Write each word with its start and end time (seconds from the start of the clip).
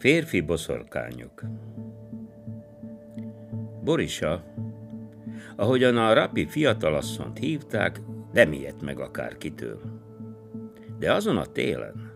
Férfi 0.00 0.40
boszorkányok 0.40 1.42
Borisa, 3.84 4.44
ahogyan 5.56 5.96
a 5.96 6.12
rapi 6.12 6.46
fiatalasszont 6.46 7.38
hívták, 7.38 8.00
nem 8.32 8.52
ijedt 8.52 8.82
meg 8.82 9.00
akárkitől. 9.00 9.80
De 10.98 11.12
azon 11.12 11.36
a 11.36 11.46
télen, 11.46 12.12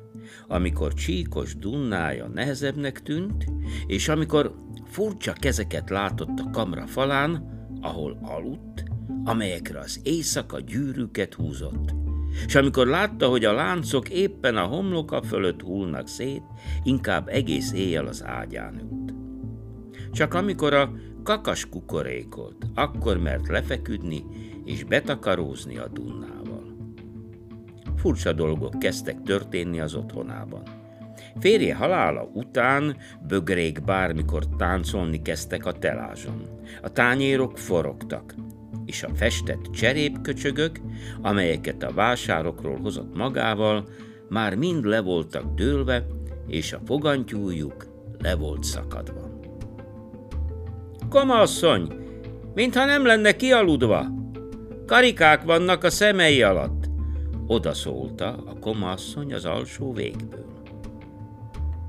amikor 0.46 0.94
csíkos 0.94 1.56
dunnája 1.56 2.26
nehezebbnek 2.26 3.02
tűnt, 3.02 3.44
és 3.86 4.08
amikor 4.08 4.54
furcsa 4.84 5.32
kezeket 5.32 5.90
látott 5.90 6.38
a 6.38 6.50
kamra 6.50 6.86
falán, 6.86 7.48
ahol 7.80 8.18
aludt, 8.22 8.84
amelyekre 9.24 9.78
az 9.78 10.00
éjszaka 10.02 10.60
gyűrűket 10.60 11.34
húzott, 11.34 12.03
és 12.46 12.54
amikor 12.54 12.86
látta, 12.86 13.28
hogy 13.28 13.44
a 13.44 13.52
láncok 13.52 14.08
éppen 14.08 14.56
a 14.56 14.64
homloka 14.64 15.22
fölött 15.22 15.62
hullnak 15.62 16.08
szét, 16.08 16.42
inkább 16.82 17.28
egész 17.28 17.72
éjjel 17.72 18.06
az 18.06 18.24
ágyán 18.24 18.74
ült. 18.74 19.14
Csak 20.12 20.34
amikor 20.34 20.74
a 20.74 20.92
kakas 21.22 21.68
kukorékolt, 21.68 22.66
akkor 22.74 23.18
mert 23.18 23.48
lefeküdni 23.48 24.24
és 24.64 24.84
betakarózni 24.84 25.76
a 25.76 25.88
Dunnával. 25.88 26.76
Furcsa 27.96 28.32
dolgok 28.32 28.78
kezdtek 28.78 29.22
történni 29.22 29.80
az 29.80 29.94
otthonában. 29.94 30.62
Férje 31.40 31.74
halála 31.74 32.30
után 32.32 32.96
bögrék 33.26 33.84
bármikor 33.84 34.46
táncolni 34.56 35.22
kezdtek 35.22 35.66
a 35.66 35.72
telázson. 35.72 36.42
A 36.82 36.90
tányérok 36.90 37.58
forogtak, 37.58 38.34
és 38.86 39.02
a 39.02 39.14
festett 39.14 39.70
cserépköcsögök, 39.70 40.80
amelyeket 41.22 41.82
a 41.82 41.92
vásárokról 41.92 42.78
hozott 42.82 43.16
magával, 43.16 43.88
már 44.28 44.54
mind 44.54 44.84
le 44.84 45.00
voltak 45.00 45.54
dőlve, 45.54 46.06
és 46.46 46.72
a 46.72 46.80
fogantyújuk 46.86 47.86
le 48.18 48.34
volt 48.34 48.64
szakadva. 48.64 49.40
Komasszony, 51.08 51.88
mintha 52.54 52.84
nem 52.84 53.06
lenne 53.06 53.36
kialudva. 53.36 54.06
Karikák 54.86 55.42
vannak 55.42 55.84
a 55.84 55.90
szemei 55.90 56.42
alatt, 56.42 56.84
oda 57.46 57.74
szólta 57.74 58.42
a 58.46 58.58
komasszony 58.58 59.34
az 59.34 59.44
alsó 59.44 59.92
végből. 59.92 60.53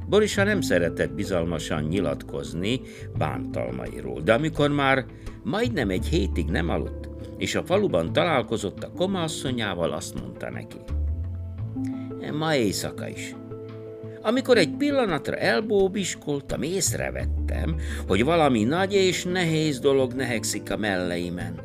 Borisa 0.07 0.43
nem 0.43 0.61
szeretett 0.61 1.13
bizalmasan 1.13 1.83
nyilatkozni 1.83 2.81
bántalmairól, 3.17 4.21
de 4.21 4.33
amikor 4.33 4.69
már 4.69 5.05
majdnem 5.43 5.89
egy 5.89 6.05
hétig 6.05 6.45
nem 6.45 6.69
aludt, 6.69 7.09
és 7.37 7.55
a 7.55 7.63
faluban 7.63 8.13
találkozott 8.13 8.83
a 8.83 8.91
komasszonyával, 8.91 9.91
azt 9.91 10.19
mondta 10.21 10.49
neki. 10.49 10.77
Ma 12.31 12.55
éjszaka 12.55 13.07
is. 13.07 13.35
Amikor 14.21 14.57
egy 14.57 14.75
pillanatra 14.77 15.35
elbóbiskoltam, 15.35 16.61
észrevettem, 16.61 17.75
hogy 18.07 18.23
valami 18.23 18.63
nagy 18.63 18.93
és 18.93 19.23
nehéz 19.23 19.79
dolog 19.79 20.13
nehegszik 20.13 20.71
a 20.71 20.77
melleimen. 20.77 21.59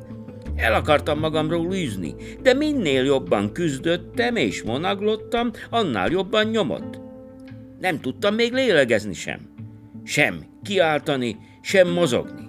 El 0.56 0.74
akartam 0.74 1.18
magamról 1.18 1.74
űzni, 1.74 2.14
de 2.42 2.54
minél 2.54 3.04
jobban 3.04 3.52
küzdöttem 3.52 4.36
és 4.36 4.62
monaglottam, 4.62 5.50
annál 5.70 6.10
jobban 6.10 6.46
nyomott. 6.46 6.99
Nem 7.80 8.00
tudtam 8.00 8.34
még 8.34 8.52
lélegezni 8.52 9.14
sem. 9.14 9.48
Sem 10.04 10.44
kiáltani, 10.62 11.36
sem 11.60 11.88
mozogni. 11.88 12.48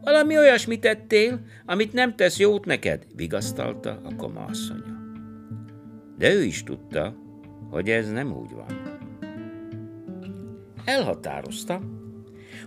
Valami 0.00 0.38
olyasmit 0.38 0.80
tettél, 0.80 1.40
amit 1.66 1.92
nem 1.92 2.16
tesz 2.16 2.38
jót 2.38 2.64
neked, 2.64 3.06
vigasztalta 3.14 4.00
a 4.04 4.14
koma 4.16 4.44
asszonya. 4.44 4.98
De 6.18 6.34
ő 6.34 6.44
is 6.44 6.62
tudta, 6.62 7.16
hogy 7.70 7.90
ez 7.90 8.10
nem 8.10 8.32
úgy 8.32 8.50
van. 8.50 8.98
Elhatározta, 10.84 11.80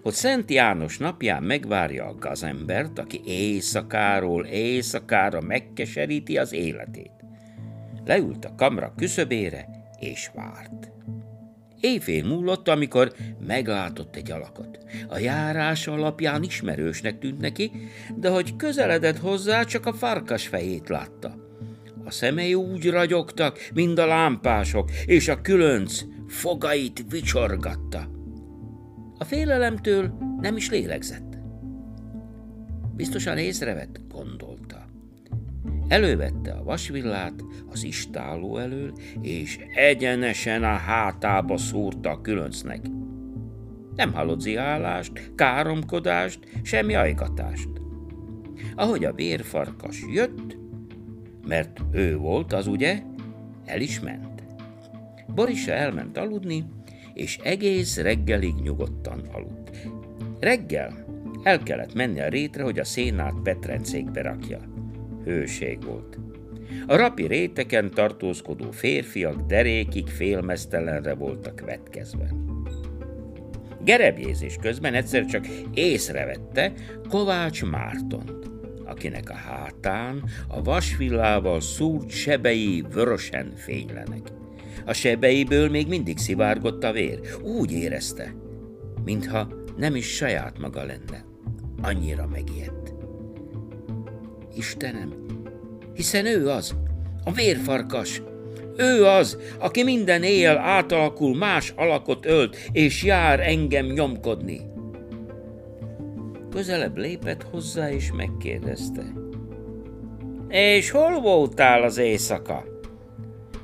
hogy 0.02 0.14
Szent 0.14 0.52
János 0.52 0.98
napján 0.98 1.44
megvárja 1.44 2.06
a 2.06 2.16
gazembert, 2.16 3.00
aki 3.00 3.22
éjszakáról 3.26 4.46
éjszakára 4.46 5.42
megkeseríti 5.42 6.38
az 6.38 6.54
életét. 6.54 7.12
Leült 8.06 8.46
a 8.46 8.56
kamra 8.56 8.94
küszöbére, 8.96 9.83
és 10.04 10.30
várt. 10.34 10.92
Éjfél 11.80 12.24
múlott, 12.24 12.68
amikor 12.68 13.14
meglátott 13.48 14.16
egy 14.16 14.32
alakot. 14.32 14.78
A 15.10 15.18
járás 15.18 15.88
alapján 15.88 16.44
ismerősnek 16.44 17.20
tűnt 17.20 17.40
neki, 17.40 17.72
de 18.16 18.30
hogy 18.30 18.56
közeledett 18.56 19.18
hozzá, 19.18 19.64
csak 19.64 19.86
a 19.86 19.94
farkas 19.94 20.48
fejét 20.48 20.90
látta. 20.90 21.36
A 22.06 22.12
szemei 22.12 22.54
úgy 22.54 22.90
ragyogtak, 22.90 23.70
mint 23.74 23.98
a 24.00 24.06
lámpások, 24.06 24.92
és 25.06 25.28
a 25.28 25.42
különc 25.42 26.02
fogait 26.28 27.06
vicsorgatta. 27.10 28.10
A 29.18 29.24
félelemtől 29.24 30.18
nem 30.42 30.56
is 30.58 30.70
lélegzett. 30.70 31.38
Biztosan 32.96 33.38
észrevett, 33.38 34.00
gondolta. 34.10 34.53
Elővette 35.88 36.52
a 36.52 36.64
vasvillát 36.64 37.34
az 37.70 37.84
istáló 37.84 38.58
elől, 38.58 38.94
és 39.22 39.60
egyenesen 39.76 40.64
a 40.64 40.76
hátába 40.76 41.58
szúrta 41.58 42.10
a 42.10 42.22
különcnek. 42.22 42.82
Nem 43.96 44.14
hallott 44.14 44.40
zihálást, 44.40 45.32
káromkodást, 45.36 46.40
semmi 46.62 46.96
ajkatást. 46.96 47.70
Ahogy 48.76 49.06
a 49.06 49.14
vérfarkas 49.14 50.06
jött, 50.14 50.58
mert 51.48 51.82
ő 51.92 52.18
volt 52.18 52.54
az 52.54 52.68
ugye, 52.68 53.02
el 53.66 53.82
is 53.82 54.00
ment. 54.00 54.44
Borisa 55.36 55.72
elment 55.72 56.18
aludni, 56.18 56.66
és 57.14 57.38
egész 57.38 57.98
reggelig 57.98 58.56
nyugodtan 58.56 59.20
aludt. 59.32 59.88
Reggel 60.40 61.06
el 61.44 61.64
kellett 61.64 61.94
menni 61.94 62.20
a 62.20 62.28
rétre, 62.28 62.64
hogy 62.64 62.80
a 62.80 62.84
szénát 62.84 63.36
petrencékbe 63.44 64.22
rakja. 64.22 64.73
Hőség 65.24 65.84
volt. 65.86 66.18
A 66.88 66.96
rapi 66.96 67.28
réteken 67.28 67.92
tartózkodó 67.92 68.72
férfiak 68.72 69.42
derékig 69.42 70.08
félmeztelenre 70.08 71.14
voltak 71.14 71.62
vetkezve. 71.62 72.34
Gerebjézés 73.84 74.56
közben 74.62 74.94
egyszer 74.94 75.26
csak 75.26 75.48
észrevette 75.74 76.74
Kovács 77.10 77.66
Mártont 77.66 78.44
akinek 78.86 79.30
a 79.30 79.34
hátán 79.34 80.24
a 80.48 80.62
vasvillával 80.62 81.62
szúrt 81.62 82.10
sebei 82.10 82.86
vörösen 82.94 83.54
fénylenek. 83.56 84.32
A 84.86 84.94
sebeiből 84.94 85.70
még 85.70 85.88
mindig 85.88 86.18
szivárgott 86.18 86.84
a 86.84 86.92
vér. 86.92 87.20
Úgy 87.42 87.72
érezte, 87.72 88.36
mintha 89.04 89.48
nem 89.78 89.96
is 89.96 90.16
saját 90.16 90.60
maga 90.60 90.84
lenne. 90.84 91.26
Annyira 91.82 92.28
megijedt. 92.28 92.93
Istenem, 94.56 95.14
hiszen 95.94 96.26
ő 96.26 96.50
az, 96.50 96.76
a 97.24 97.32
vérfarkas. 97.32 98.22
Ő 98.78 99.06
az, 99.06 99.38
aki 99.60 99.84
minden 99.84 100.24
éjjel 100.24 100.58
átalakul, 100.58 101.36
más 101.36 101.74
alakot 101.76 102.26
ölt, 102.26 102.58
és 102.72 103.04
jár 103.04 103.40
engem 103.40 103.86
nyomkodni. 103.86 104.62
Közelebb 106.50 106.98
lépett 106.98 107.44
hozzá, 107.44 107.92
és 107.92 108.12
megkérdezte. 108.12 109.04
És 110.48 110.90
hol 110.90 111.22
voltál 111.22 111.84
az 111.84 111.98
éjszaka? 111.98 112.64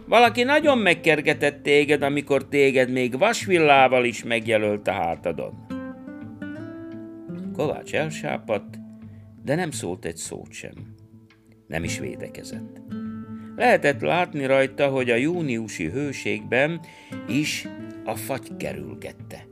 Valaki 0.07 0.43
nagyon 0.43 0.77
megkergetett 0.77 1.63
téged, 1.63 2.01
amikor 2.01 2.47
téged 2.47 2.91
még 2.91 3.17
vasvillával 3.17 4.05
is 4.05 4.23
megjelölt 4.23 4.87
a 4.87 4.91
hátadon. 4.91 5.65
Kovács 7.53 7.93
elsápadt, 7.93 8.78
de 9.43 9.55
nem 9.55 9.71
szólt 9.71 10.05
egy 10.05 10.17
szót 10.17 10.51
sem. 10.51 10.95
Nem 11.67 11.83
is 11.83 11.99
védekezett. 11.99 12.81
Lehetett 13.55 14.01
látni 14.01 14.45
rajta, 14.45 14.87
hogy 14.87 15.09
a 15.09 15.15
júniusi 15.15 15.89
hőségben 15.89 16.81
is 17.27 17.67
a 18.05 18.15
fagy 18.15 18.57
kerülgette. 18.57 19.47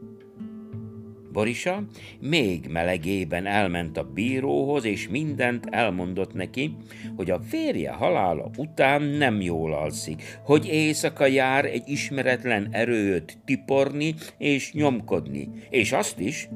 Borisa 1.31 1.83
még 2.19 2.67
melegében 2.69 3.45
elment 3.45 3.97
a 3.97 4.03
bíróhoz, 4.03 4.85
és 4.85 5.07
mindent 5.07 5.65
elmondott 5.69 6.33
neki, 6.33 6.75
hogy 7.15 7.31
a 7.31 7.39
férje 7.39 7.91
halála 7.91 8.49
után 8.57 9.01
nem 9.01 9.41
jól 9.41 9.73
alszik, 9.73 10.23
hogy 10.43 10.65
éjszaka 10.65 11.25
jár 11.25 11.65
egy 11.65 11.83
ismeretlen 11.85 12.67
erőt 12.71 13.37
tiporni 13.45 14.15
és 14.37 14.73
nyomkodni, 14.73 15.49
és 15.69 15.91
azt 15.91 16.19
is, 16.19 16.49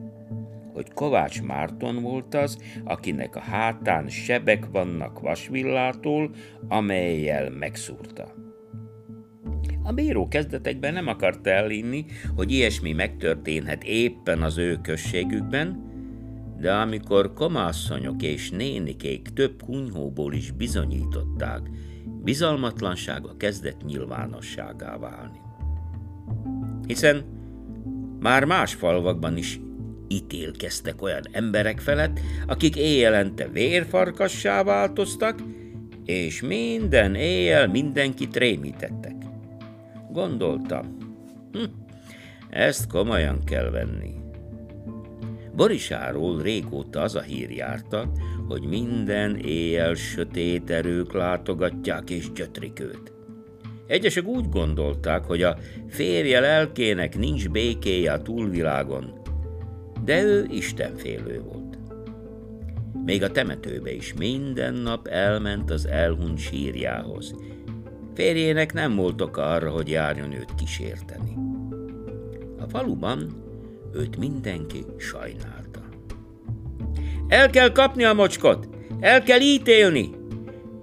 hogy 0.74 0.94
Kovács 0.94 1.42
Márton 1.42 2.02
volt 2.02 2.36
az, 2.36 2.58
akinek 2.84 3.36
a 3.36 3.40
hátán 3.40 4.08
sebek 4.08 4.66
vannak 4.72 5.20
vasvillától, 5.20 6.32
amelyel 6.68 7.50
megszúrta. 7.50 8.42
A 9.84 9.92
bíró 9.92 10.28
kezdetekben 10.28 10.94
nem 10.94 11.08
akart 11.08 11.48
elinni, 11.48 12.06
hogy 12.36 12.52
ilyesmi 12.52 12.92
megtörténhet 12.92 13.84
éppen 13.84 14.42
az 14.42 14.58
ő 14.58 14.80
községükben, 14.82 15.90
de 16.60 16.74
amikor 16.74 17.34
komászonyok 17.34 18.22
és 18.22 18.50
nénikék 18.50 19.30
több 19.34 19.64
kunyhóból 19.64 20.34
is 20.34 20.52
bizonyították, 20.52 21.62
bizalmatlansága 22.24 23.38
kezdett 23.38 23.84
nyilvánosságá 23.86 24.98
válni. 24.98 25.40
Hiszen 26.88 27.24
már 28.20 28.46
más 28.46 28.74
falvakban 28.74 29.38
is 29.38 29.60
ítélkeztek 30.12 31.02
olyan 31.02 31.24
emberek 31.32 31.80
felett, 31.80 32.20
akik 32.48 32.76
éjjelente 32.76 33.48
vérfarkassá 33.48 34.64
változtak, 34.64 35.40
és 36.06 36.42
minden 36.42 37.16
éjjel 37.16 37.68
mindenkit 37.68 38.38
rémítettek. 38.38 39.16
Gondoltam, 40.12 40.98
hm, 41.52 41.64
ezt 42.50 42.88
komolyan 42.88 43.44
kell 43.44 43.70
venni. 43.70 44.14
Borisáról 45.56 46.42
régóta 46.42 47.02
az 47.02 47.16
a 47.16 47.22
hír 47.22 47.50
járta, 47.50 48.12
hogy 48.48 48.62
minden 48.62 49.36
éjjel 49.36 49.94
sötét 49.94 50.70
erők 50.70 51.14
látogatják 51.14 52.10
és 52.10 52.32
gyötrik 52.32 52.80
őt. 52.80 53.12
Egyesek 53.88 54.26
úgy 54.26 54.50
gondolták, 54.50 55.26
hogy 55.26 55.44
a 55.44 55.58
férje 55.90 56.40
lelkének 56.40 57.18
nincs 57.18 57.50
békéje 57.50 58.12
a 58.12 58.22
túlvilágon, 58.22 59.21
de 60.04 60.24
ő 60.24 60.48
istenfélő 60.50 61.42
volt. 61.42 61.78
Még 63.06 63.24
a 63.24 63.32
temetőbe 63.32 63.94
is 63.94 64.14
minden 64.14 64.74
nap 64.74 65.08
elment 65.08 65.72
az 65.72 65.86
elhunyt 65.86 66.40
sírjához. 66.40 67.36
Férjének 68.14 68.74
nem 68.74 68.96
volt 68.96 69.22
oka 69.22 69.50
arra, 69.50 69.70
hogy 69.70 69.90
járjon 69.90 70.32
őt 70.32 70.56
kísérteni. 70.56 71.38
A 72.60 72.70
faluban 72.70 73.44
őt 73.94 74.18
mindenki 74.18 74.86
sajnálta. 74.98 75.80
El 77.28 77.50
kell 77.50 77.72
kapni 77.72 78.04
a 78.04 78.14
mocskot, 78.14 78.70
el 79.00 79.24
kell 79.24 79.40
ítélni. 79.42 80.10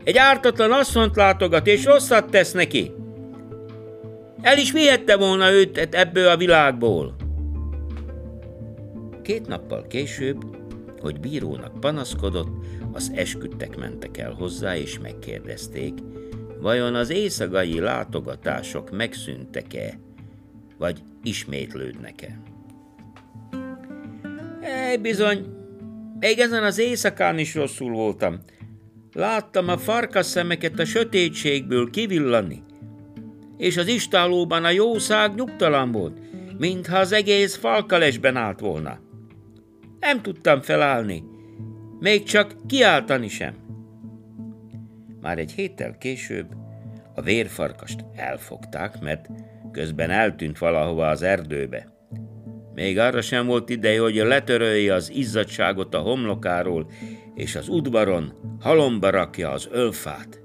Egy 0.05 0.17
ártatlan 0.17 0.73
asszont 0.73 1.17
látogat, 1.17 1.67
és 1.67 1.85
rosszat 1.85 2.31
tesz 2.31 2.53
neki. 2.53 2.93
El 4.41 4.59
is 4.59 4.73
vihette 4.73 5.17
volna 5.17 5.51
őt 5.51 5.95
ebből 5.95 6.29
a 6.29 6.37
világból. 6.37 7.17
Két 9.29 9.47
nappal 9.47 9.87
később, 9.87 10.57
hogy 11.01 11.21
bírónak 11.21 11.81
panaszkodott, 11.81 12.65
az 12.93 13.13
esküdtek 13.15 13.77
mentek 13.77 14.19
el 14.19 14.33
hozzá, 14.33 14.77
és 14.77 14.99
megkérdezték, 14.99 15.93
vajon 16.61 16.95
az 16.95 17.11
éjszagai 17.11 17.81
látogatások 17.81 18.91
megszűntek-e, 18.91 19.99
vagy 20.79 21.03
ismétlődnek-e. 21.23 22.41
Ej, 24.61 24.97
bizony, 24.97 25.47
még 26.21 26.39
ezen 26.39 26.65
az 26.65 26.79
éjszakán 26.79 27.39
is 27.39 27.55
rosszul 27.55 27.93
voltam. 27.93 28.39
Láttam 29.13 29.69
a 29.69 29.79
farkas 29.79 30.27
szemeket 30.27 30.79
a 30.79 30.85
sötétségből 30.85 31.91
kivillani, 31.91 32.63
és 33.57 33.77
az 33.77 33.87
istálóban 33.87 34.65
a 34.65 34.71
jószág 34.71 35.35
nyugtalan 35.35 35.93
volt, 35.93 36.19
mintha 36.59 36.99
az 36.99 37.13
egész 37.13 37.57
falkalesben 37.57 38.37
állt 38.37 38.61
volna. 38.61 39.07
Nem 40.01 40.23
tudtam 40.23 40.61
felállni, 40.61 41.25
még 42.01 42.23
csak 42.23 42.57
kiáltani 42.67 43.29
sem. 43.29 43.55
Már 45.21 45.39
egy 45.39 45.53
héttel 45.53 45.99
később 45.99 46.47
a 47.15 47.23
vérfarkast 47.23 48.05
elfogták, 48.15 49.01
mert 49.01 49.29
közben 49.73 50.11
eltűnt 50.11 50.59
valahova 50.59 51.09
az 51.09 51.23
erdőbe. 51.23 51.97
Még 52.75 52.99
arra 52.99 53.21
sem 53.21 53.47
volt 53.47 53.69
ideje, 53.69 54.01
hogy 54.01 54.15
letörölje 54.15 54.95
az 54.95 55.11
izzadságot 55.11 55.95
a 55.95 55.99
homlokáról, 55.99 56.91
és 57.35 57.57
az 57.57 57.69
udvaron 57.69 58.33
halomba 58.61 59.11
rakja 59.11 59.51
az 59.51 59.69
ölfát. 59.73 60.41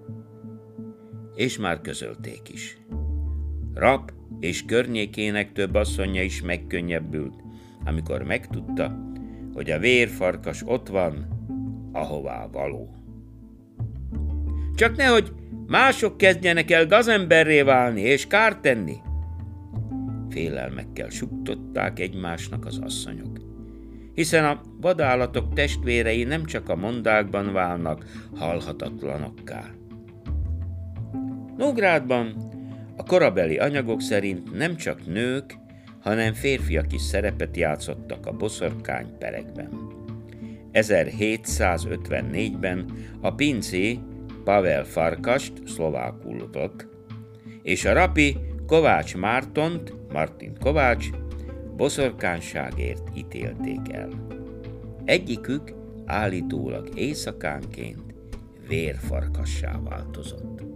És 1.36 1.58
már 1.58 1.82
közölték 1.82 2.42
is. 2.54 2.78
Rap 3.74 4.12
és 4.40 4.66
környékének 4.66 5.52
több 5.52 5.74
asszonya 5.74 6.22
is 6.22 6.42
megkönnyebbült, 6.42 7.34
amikor 7.86 8.24
megtudta, 8.24 9.12
hogy 9.54 9.70
a 9.70 9.80
vérfarkas 9.80 10.64
ott 10.66 10.88
van, 10.88 11.28
ahová 11.92 12.48
való. 12.52 12.96
Csak 14.76 14.96
nehogy 14.96 15.32
mások 15.68 16.18
kezdjenek 16.18 16.72
el 16.72 16.88
gazemberré 16.88 17.62
válni 17.62 18.02
és 18.02 18.28
kárt 18.28 18.62
tenni. 18.62 18.96
Félelmekkel 20.30 21.10
suttották 21.10 22.00
egymásnak 22.00 22.66
az 22.66 22.80
asszonyok. 22.84 23.42
Hiszen 24.14 24.46
a 24.46 24.62
vadállatok 24.82 25.54
testvérei 25.54 26.24
nem 26.24 26.46
csak 26.46 26.70
a 26.70 26.76
mondákban 26.76 27.54
válnak 27.54 28.06
halhatatlanokká. 28.36 29.70
Nógrádban 31.58 32.52
a 32.98 33.04
korabeli 33.04 33.58
anyagok 33.58 34.02
szerint 34.02 34.58
nem 34.58 34.76
csak 34.76 35.06
nők, 35.06 35.56
hanem 36.04 36.34
férfiak 36.34 36.94
is 36.94 37.02
szerepet 37.02 37.58
játszottak 37.58 38.26
a 38.26 38.32
boszorkány 38.32 39.18
perekben. 39.18 39.92
1754-ben 40.74 42.86
a 43.22 43.32
pinci 43.32 44.00
Pavel 44.44 44.84
Farkast, 44.84 45.54
szlovákul 45.68 46.50
vök, 46.52 46.90
és 47.62 47.86
a 47.86 47.94
rapi 47.94 48.38
Kovács 48.68 49.16
Mártont, 49.16 49.94
Martin 50.12 50.58
Kovács, 50.60 51.10
boszorkánságért 51.76 53.18
ítélték 53.18 53.92
el. 53.92 54.10
Egyikük 55.06 55.74
állítólag 56.06 56.90
éjszakánként 56.96 58.14
vérfarkassá 58.68 59.80
változott. 59.84 60.73